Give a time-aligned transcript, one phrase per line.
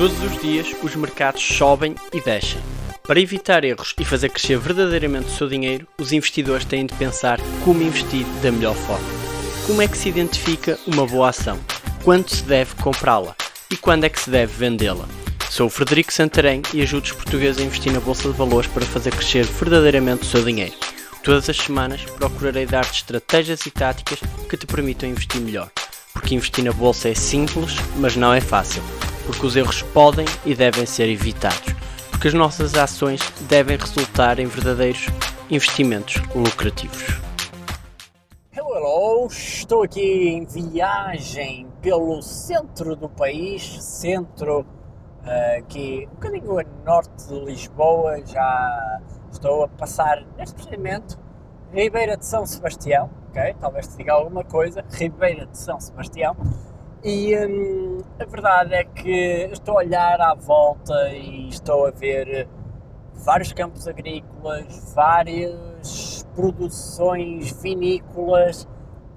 [0.00, 2.58] Todos os dias os mercados sobem e descem.
[3.02, 7.38] Para evitar erros e fazer crescer verdadeiramente o seu dinheiro, os investidores têm de pensar
[7.62, 9.06] como investir da melhor forma.
[9.66, 11.60] Como é que se identifica uma boa ação?
[12.02, 13.36] Quando se deve comprá-la?
[13.70, 15.04] E quando é que se deve vendê-la?
[15.50, 18.86] Sou o Frederico Santarém e ajudo os portugueses a investir na Bolsa de Valores para
[18.86, 20.76] fazer crescer verdadeiramente o seu dinheiro.
[21.22, 25.70] Todas as semanas procurarei dar-te estratégias e táticas que te permitam investir melhor.
[26.14, 28.82] Porque investir na Bolsa é simples, mas não é fácil
[29.26, 31.74] porque os erros podem e devem ser evitados,
[32.10, 35.06] porque as nossas ações devem resultar em verdadeiros
[35.50, 37.20] investimentos lucrativos.
[38.52, 39.26] Hello, hello!
[39.26, 47.28] Estou aqui em viagem pelo centro do país, centro uh, aqui um bocadinho a norte
[47.28, 51.18] de Lisboa, já estou a passar neste momento
[51.72, 53.54] Ribeira de São Sebastião, ok?
[53.60, 56.36] Talvez te diga alguma coisa, Ribeira de São Sebastião
[57.02, 62.48] e hum, a verdade é que estou a olhar à volta e estou a ver
[63.14, 68.68] vários campos agrícolas, várias produções vinícolas,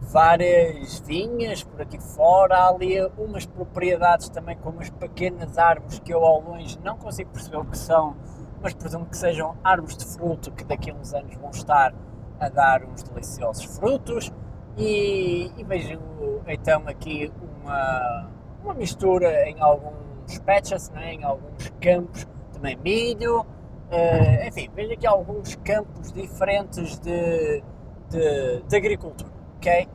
[0.00, 6.12] várias vinhas por aqui fora, há ali umas propriedades também com umas pequenas árvores que
[6.12, 8.16] eu ao longe não consigo perceber o que são,
[8.60, 11.92] mas presumo que sejam árvores de fruto que daqui a uns anos vão estar
[12.38, 14.32] a dar uns deliciosos frutos.
[14.76, 16.00] E, e vejo
[16.46, 17.30] então aqui
[17.62, 18.30] uma,
[18.62, 25.06] uma mistura em alguns patches, né, em alguns campos, também milho, uh, enfim, vejo aqui
[25.06, 27.62] alguns campos diferentes de,
[28.10, 29.88] de, de agricultura, ok?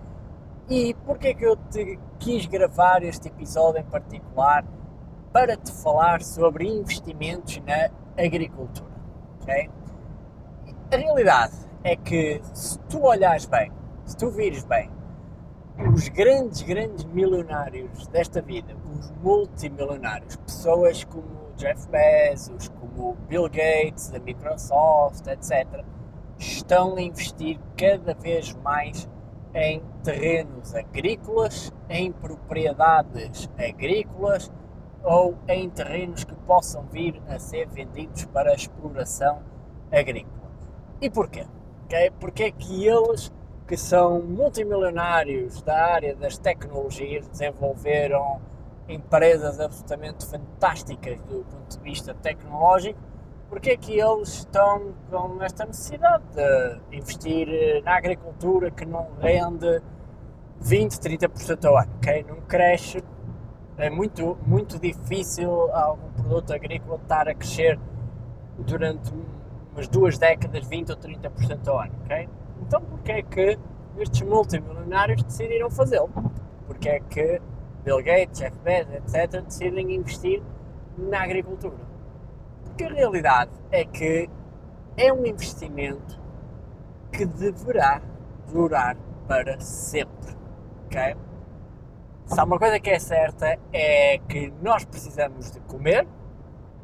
[0.69, 4.65] E porquê que eu te quis gravar este episódio em particular?
[5.31, 7.89] Para te falar sobre investimentos na
[8.21, 8.89] agricultura,
[9.41, 9.69] ok?
[10.91, 13.71] A realidade é que se tu olhares bem
[14.07, 14.89] se tu vires bem,
[15.93, 24.09] os grandes, grandes milionários desta vida, os multimilionários, pessoas como Jeff Bezos, como Bill Gates,
[24.09, 25.83] da Microsoft, etc.,
[26.39, 29.07] estão a investir cada vez mais
[29.53, 34.51] em terrenos agrícolas, em propriedades agrícolas
[35.03, 39.41] ou em terrenos que possam vir a ser vendidos para exploração
[39.91, 40.51] agrícola.
[41.01, 41.45] E porquê?
[41.85, 42.11] Okay?
[42.19, 43.31] Porque é que eles
[43.67, 48.39] que são multimilionários da área das tecnologias, desenvolveram
[48.87, 52.97] empresas absolutamente fantásticas do ponto de vista tecnológico,
[53.49, 59.07] porque é que eles estão com esta necessidade de investir eh, na agricultura que não
[59.19, 59.81] rende
[60.61, 62.25] 20, 30% ao ano, ok?
[62.27, 63.03] Não cresce,
[63.77, 67.77] é muito, muito difícil algum produto agrícola estar a crescer
[68.57, 69.13] durante
[69.73, 72.29] umas duas décadas 20 ou 30% ao ano, ok?
[72.67, 73.57] Então porquê é que
[73.97, 76.09] estes multimilionários decidiram fazê-lo?
[76.67, 77.41] Porquê é que
[77.85, 79.41] Bill Gates, Jeff Bezos, etc.
[79.41, 80.43] decidem investir
[80.97, 81.77] na agricultura?
[82.65, 84.29] Porque a realidade é que
[84.97, 86.19] é um investimento
[87.11, 88.01] que deverá
[88.51, 90.35] durar para sempre,
[90.85, 91.15] ok?
[92.25, 96.05] Se há uma coisa que é certa é que nós precisamos de comer,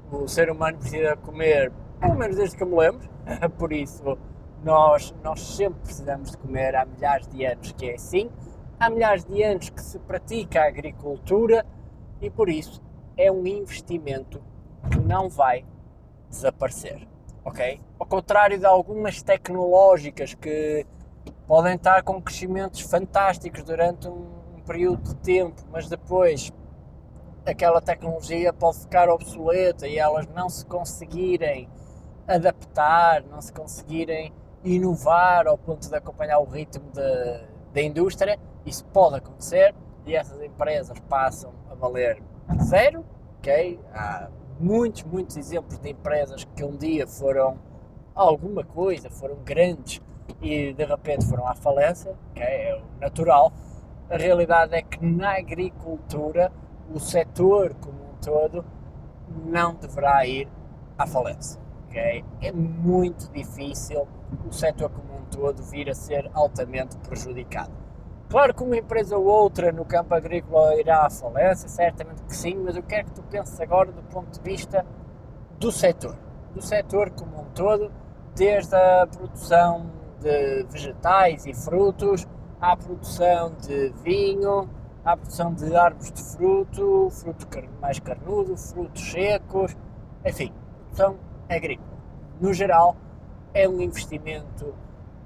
[0.10, 3.10] o ser humano precisa comer pelo menos desde que eu me lembro,
[3.58, 4.18] por isso
[4.64, 8.30] nós, nós sempre precisamos de comer, há milhares de anos que é assim,
[8.80, 11.66] há milhares de anos que se pratica a agricultura
[12.22, 12.82] e por isso
[13.18, 14.42] é um investimento
[14.90, 15.66] que não vai
[16.30, 17.08] desaparecer,
[17.44, 17.80] ok?
[18.00, 20.86] Ao contrário de algumas tecnológicas que
[21.48, 26.52] podem estar com crescimentos fantásticos durante um, um período de tempo, mas depois
[27.46, 31.70] aquela tecnologia pode ficar obsoleta e elas não se conseguirem
[32.28, 36.86] adaptar, não se conseguirem inovar ao ponto de acompanhar o ritmo
[37.74, 39.76] da indústria, isso pode acontecer
[40.06, 42.22] e essas empresas passam a valer
[42.64, 43.06] zero,
[43.40, 43.80] ok?
[43.94, 44.30] Há
[44.60, 47.58] muitos, muitos exemplos de empresas que um dia foram
[48.16, 50.02] alguma coisa, foram grandes
[50.42, 52.44] e de repente foram à falência, ok?
[52.44, 53.52] É natural.
[54.10, 56.52] A realidade é que na agricultura
[56.94, 58.64] o setor como um todo
[59.46, 60.48] não deverá ir
[60.98, 61.63] à falência
[61.94, 62.26] ok?
[62.42, 64.08] É muito difícil
[64.48, 67.72] o setor como um todo vir a ser altamente prejudicado.
[68.30, 72.56] Claro que uma empresa ou outra no campo agrícola irá à falência, certamente que sim,
[72.56, 74.84] mas eu quero que tu penses agora do ponto de vista
[75.60, 76.18] do setor,
[76.54, 77.92] do setor como um todo,
[78.36, 79.86] desde a produção
[80.20, 82.28] de vegetais e frutos,
[82.60, 84.68] à produção de vinho,
[85.06, 87.48] à produção de árvores de fruto, fruto
[87.80, 89.78] mais carnudo, frutos secos,
[90.26, 90.52] enfim,
[90.86, 91.18] produção
[91.56, 91.98] agrícola.
[92.40, 92.96] No geral,
[93.54, 94.74] é um investimento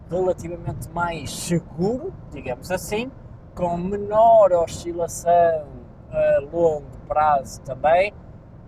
[0.09, 3.11] relativamente mais seguro, digamos assim,
[3.55, 5.67] com menor oscilação
[6.11, 8.13] a longo prazo também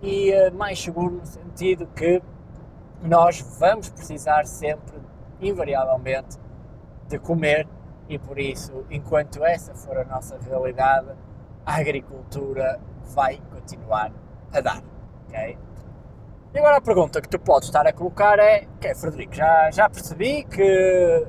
[0.02, 2.22] e uh, mais seguro no sentido que
[3.02, 4.98] nós vamos precisar sempre,
[5.40, 6.38] invariavelmente,
[7.08, 7.66] de comer
[8.08, 11.08] e por isso, enquanto essa for a nossa realidade,
[11.64, 12.80] a agricultura
[13.14, 14.12] vai continuar
[14.52, 14.82] a dar.
[15.28, 15.56] Okay?
[16.52, 19.70] E agora a pergunta que tu podes estar a colocar é, que é Frederico, já,
[19.70, 21.26] já percebi que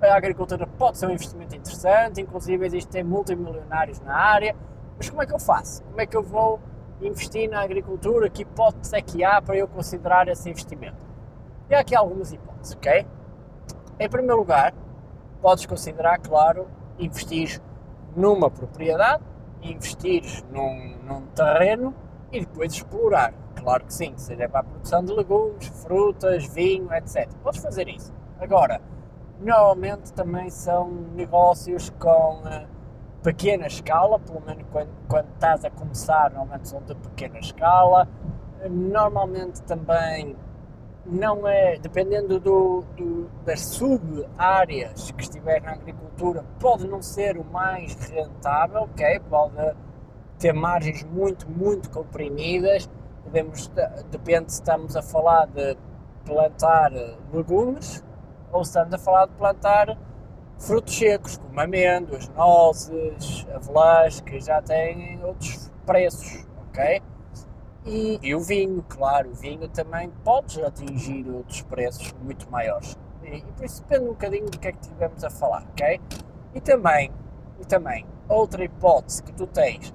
[0.00, 4.54] a agricultura pode ser um investimento interessante, inclusive existem multimilionários na área,
[4.96, 5.82] mas como é que eu faço?
[5.82, 6.60] Como é que eu vou
[7.00, 8.30] investir na agricultura?
[8.30, 10.96] Que hipóteses é que há para eu considerar esse investimento?
[11.68, 13.04] E há aqui algumas hipóteses, ok?
[13.98, 14.72] Em primeiro lugar,
[15.40, 16.68] podes considerar, claro,
[17.00, 17.60] investir
[18.14, 19.24] numa propriedade,
[19.60, 20.22] investir
[20.52, 21.92] num, num terreno
[22.30, 23.41] e depois explorar.
[23.62, 27.28] Claro que sim, seja para a produção de legumes, frutas, vinho, etc.
[27.42, 28.12] Podes fazer isso.
[28.40, 28.80] Agora,
[29.40, 32.66] normalmente também são negócios com uh,
[33.22, 38.08] pequena escala, pelo menos quando, quando, estás a começar, normalmente são de pequena escala.
[38.68, 40.36] Normalmente também
[41.06, 47.44] não é, dependendo do, do, das sub-áreas que estiver na agricultura, pode não ser o
[47.44, 49.20] mais rentável, ok?
[49.28, 49.74] Pode
[50.38, 52.88] ter margens muito, muito comprimidas.
[53.24, 53.70] Podemos,
[54.10, 55.76] depende se estamos a falar de
[56.24, 56.92] plantar
[57.32, 58.04] legumes
[58.52, 59.98] ou se estamos a falar de plantar
[60.58, 67.02] frutos secos, como amêndoas, nozes, avelãs, que já têm outros preços, ok?
[67.84, 72.96] E, e, o vinho, claro, o vinho também pode atingir outros preços muito maiores.
[73.24, 76.00] E, e, por isso depende um bocadinho do que é que estivemos a falar, ok?
[76.54, 77.10] E também,
[77.60, 79.92] e também, outra hipótese que tu tens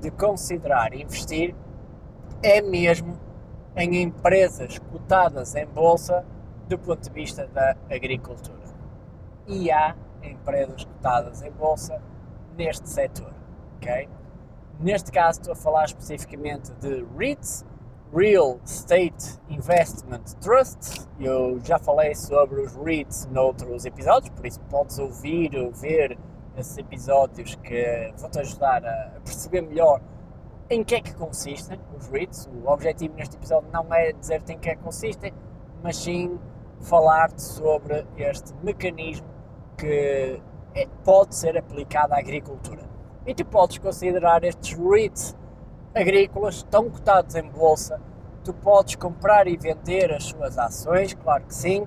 [0.00, 1.54] de considerar investir
[2.42, 3.18] é mesmo
[3.76, 6.24] em empresas cotadas em bolsa
[6.68, 8.58] do ponto de vista da agricultura.
[9.46, 12.00] E há empresas cotadas em bolsa
[12.56, 13.32] neste setor,
[13.76, 14.08] ok?
[14.78, 17.64] Neste caso estou a falar especificamente de REITs,
[18.14, 21.06] Real Estate Investment Trust.
[21.18, 26.18] Eu já falei sobre os REITs noutros episódios, por isso podes ouvir ou ver
[26.56, 30.00] esses episódios que vão-te ajudar a perceber melhor
[30.70, 32.48] em que é que consistem os REITs.
[32.64, 35.34] O objetivo neste episódio não é dizer-te em que é que consistem,
[35.82, 36.38] mas sim
[36.80, 39.26] falar-te sobre este mecanismo
[39.76, 40.40] que
[40.74, 42.82] é, pode ser aplicado à agricultura
[43.26, 45.36] e tu podes considerar estes REITs
[45.94, 48.00] agrícolas estão cotados em bolsa,
[48.44, 51.86] tu podes comprar e vender as suas ações, claro que sim,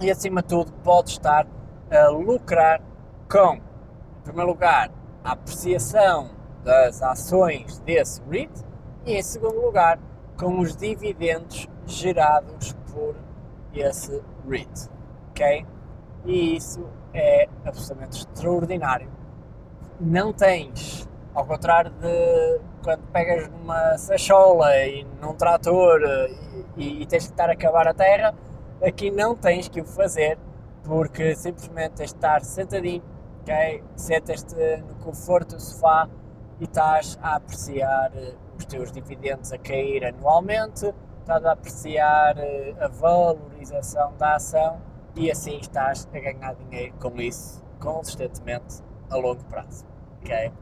[0.00, 1.46] e acima de tudo podes estar
[1.90, 2.80] a lucrar
[3.30, 4.90] com, em primeiro lugar,
[5.24, 6.30] a apreciação
[6.64, 8.52] das ações desse REIT
[9.04, 9.98] e em segundo lugar,
[10.38, 13.14] com os dividendos gerados por
[13.74, 14.88] esse REIT,
[15.30, 15.66] ok?
[16.24, 19.22] E isso é absolutamente extraordinário
[20.02, 26.00] não tens, ao contrário de quando pegas numa sachola e num trator
[26.76, 28.34] e, e, tens que estar a cavar a terra,
[28.82, 30.38] aqui não tens que o fazer
[30.82, 33.02] porque simplesmente tens de estar sentadinho,
[33.42, 33.84] ok?
[33.94, 36.08] Sentas-te no conforto do sofá
[36.62, 42.76] e estás a apreciar eh, os teus dividendos a cair anualmente, estás a apreciar eh,
[42.78, 44.80] a valorização da ação
[45.16, 48.80] e assim estás a ganhar dinheiro com isso consistentemente
[49.10, 49.84] a longo prazo
[50.20, 50.52] ok?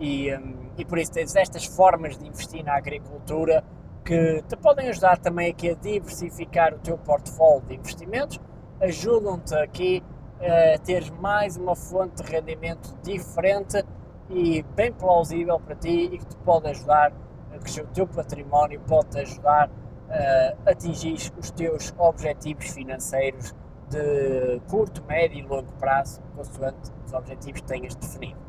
[0.00, 3.62] E, um, e por isso tens estas formas de investir na agricultura
[4.04, 8.40] que te podem ajudar também aqui a diversificar o teu portfólio de investimentos,
[8.80, 10.02] ajudam-te aqui
[10.40, 13.82] a teres mais uma fonte de rendimento diferente
[14.30, 17.12] e bem plausível para ti e que te pode ajudar
[17.60, 19.70] crescer o teu património, pode-te ajudar
[20.10, 23.54] a atingir os teus objetivos financeiros
[23.88, 28.46] de curto, médio e longo prazo, consoante os objetivos que tenhas definido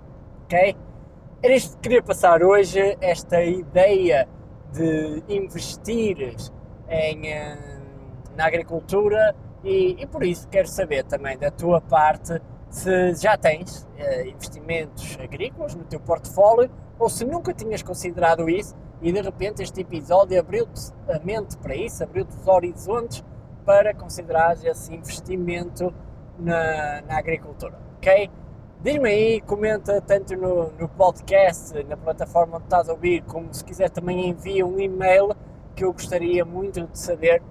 [0.47, 0.75] ok?
[1.43, 4.27] Era isto que queria passar hoje, esta ideia
[4.71, 6.35] de investir
[6.89, 7.57] em, eh,
[8.35, 13.83] na agricultura e, e, por isso quero saber também da tua parte se já tens
[13.83, 16.69] uh, investimentos agrícolas no teu portfólio
[16.99, 21.75] ou se nunca tinhas considerado isso e de repente este episódio abriu-te a mente para
[21.75, 23.23] isso, abriu-te os horizontes
[23.65, 25.93] para considerar esse investimento
[26.39, 28.29] na, na agricultura, ok?
[28.79, 33.63] Diz-me aí, comenta tanto no, no podcast, na plataforma onde estás a ouvir, como se
[33.63, 35.35] quiser também envia um e-mail
[35.75, 37.41] que eu gostaria muito de saber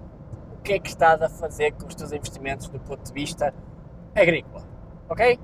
[0.57, 3.53] o que é que estás a fazer com os teus investimentos do ponto de vista
[4.15, 4.66] agrícola.
[5.09, 5.39] Ok?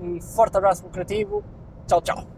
[0.00, 1.42] Um forte abraço lucrativo.
[1.86, 2.35] Tchau, tchau.